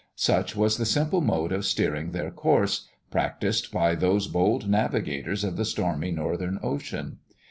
Such 0.15 0.55
was 0.55 0.77
the 0.77 0.85
simple 0.87 1.21
mode 1.21 1.51
of 1.51 1.63
steering 1.63 2.09
their 2.09 2.31
course, 2.31 2.87
practised 3.11 3.71
by 3.71 3.93
those 3.93 4.27
bold 4.27 4.67
navigators 4.67 5.43
of 5.43 5.57
the 5.57 5.63
stormy 5.63 6.09
northern 6.09 6.59
ocean. 6.63 7.19